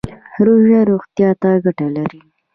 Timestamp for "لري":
1.95-2.21